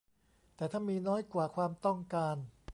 [0.55, 2.37] แต่ถ้ามีน้อยกว่าความต้องการ